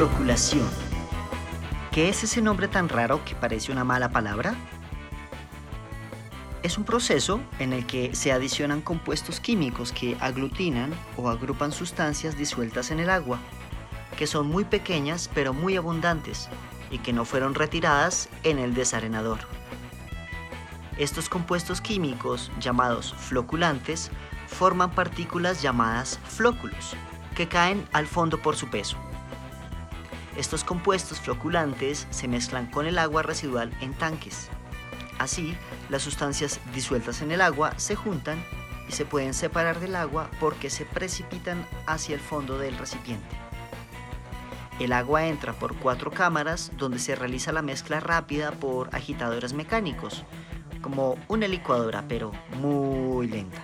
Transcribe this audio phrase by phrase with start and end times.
[0.00, 0.66] Floculación.
[1.92, 4.54] ¿Qué es ese nombre tan raro que parece una mala palabra?
[6.62, 12.38] Es un proceso en el que se adicionan compuestos químicos que aglutinan o agrupan sustancias
[12.38, 13.40] disueltas en el agua,
[14.16, 16.48] que son muy pequeñas pero muy abundantes
[16.90, 19.40] y que no fueron retiradas en el desarenador.
[20.96, 24.10] Estos compuestos químicos, llamados floculantes,
[24.46, 26.96] forman partículas llamadas flóculos,
[27.34, 28.96] que caen al fondo por su peso.
[30.40, 34.48] Estos compuestos floculantes se mezclan con el agua residual en tanques.
[35.18, 35.54] Así,
[35.90, 38.42] las sustancias disueltas en el agua se juntan
[38.88, 43.28] y se pueden separar del agua porque se precipitan hacia el fondo del recipiente.
[44.78, 50.24] El agua entra por cuatro cámaras donde se realiza la mezcla rápida por agitadores mecánicos,
[50.80, 53.60] como una licuadora, pero muy lenta,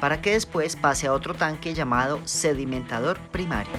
[0.00, 3.78] para que después pase a otro tanque llamado sedimentador primario.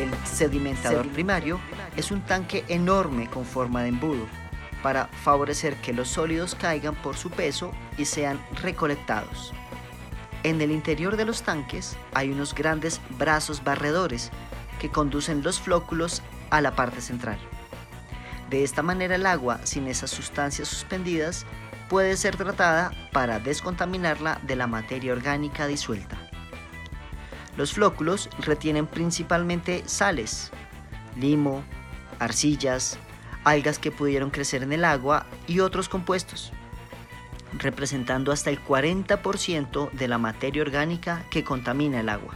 [0.00, 1.60] El sedimentador primario
[1.94, 4.26] es un tanque enorme con forma de embudo
[4.82, 9.52] para favorecer que los sólidos caigan por su peso y sean recolectados.
[10.42, 14.30] En el interior de los tanques hay unos grandes brazos barredores
[14.78, 17.38] que conducen los flóculos a la parte central.
[18.48, 21.44] De esta manera el agua sin esas sustancias suspendidas
[21.90, 26.16] puede ser tratada para descontaminarla de la materia orgánica disuelta.
[27.60, 30.50] Los flóculos retienen principalmente sales,
[31.14, 31.62] limo,
[32.18, 32.98] arcillas,
[33.44, 36.52] algas que pudieron crecer en el agua y otros compuestos,
[37.58, 42.32] representando hasta el 40% de la materia orgánica que contamina el agua.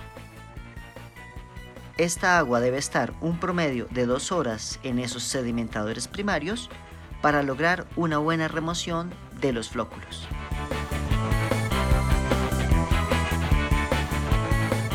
[1.97, 6.69] Esta agua debe estar un promedio de dos horas en esos sedimentadores primarios
[7.23, 10.29] para lograr una buena remoción de los flóculos.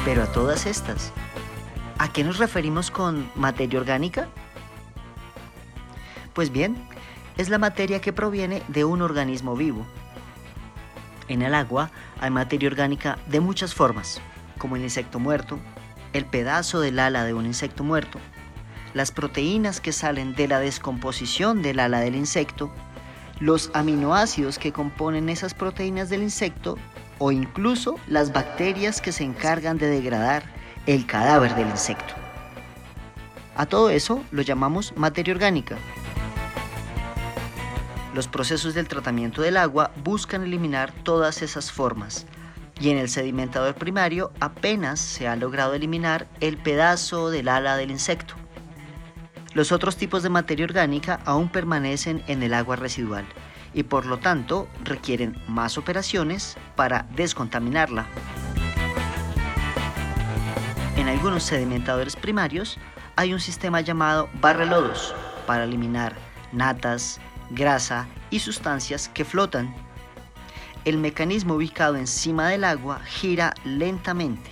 [0.10, 1.12] Pero a todas estas,
[2.00, 4.28] ¿a qué nos referimos con materia orgánica?
[6.34, 6.76] Pues bien,
[7.38, 9.86] es la materia que proviene de un organismo vivo.
[11.28, 14.20] En el agua hay materia orgánica de muchas formas,
[14.58, 15.60] como el insecto muerto,
[16.14, 18.18] el pedazo del ala de un insecto muerto,
[18.96, 22.72] las proteínas que salen de la descomposición del ala del insecto,
[23.40, 26.80] los aminoácidos que componen esas proteínas del insecto
[27.20, 30.44] o incluso las bacterias que se encargan de degradar
[30.88, 32.16] el cadáver del insecto.
[33.56, 35.78] A todo eso lo llamamos materia orgánica.
[38.16, 42.26] Los procesos del tratamiento del agua buscan eliminar todas esas formas,
[42.80, 47.92] y en el sedimentador primario apenas se ha logrado eliminar el pedazo del ala del
[47.92, 48.34] insecto.
[49.54, 53.26] Los otros tipos de materia orgánica aún permanecen en el agua residual
[53.74, 58.08] y por lo tanto requieren más operaciones para descontaminarla.
[60.98, 62.78] En algunos sedimentadores primarios
[63.16, 65.16] hay un sistema llamado barrelodos
[65.48, 66.16] para eliminar
[66.52, 67.20] natas,
[67.52, 69.74] grasa y sustancias que flotan
[70.86, 74.50] el mecanismo ubicado encima del agua gira lentamente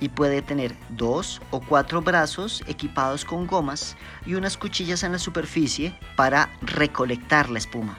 [0.00, 5.18] y puede tener dos o cuatro brazos equipados con gomas y unas cuchillas en la
[5.18, 7.98] superficie para recolectar la espuma.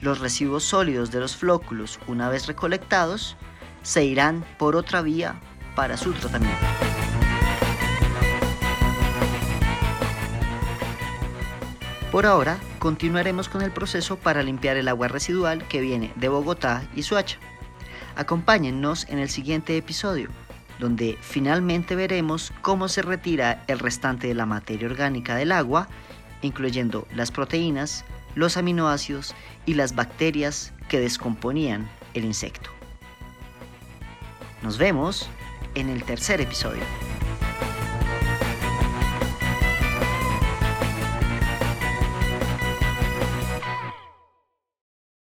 [0.00, 3.36] Los residuos sólidos de los flóculos, una vez recolectados,
[3.82, 5.40] se irán por otra vía
[5.74, 6.66] para su tratamiento.
[12.14, 16.84] Por ahora, continuaremos con el proceso para limpiar el agua residual que viene de Bogotá
[16.94, 17.38] y Suacha.
[18.14, 20.28] Acompáñennos en el siguiente episodio,
[20.78, 25.88] donde finalmente veremos cómo se retira el restante de la materia orgánica del agua,
[26.40, 29.34] incluyendo las proteínas, los aminoácidos
[29.66, 32.70] y las bacterias que descomponían el insecto.
[34.62, 35.28] Nos vemos
[35.74, 36.82] en el tercer episodio.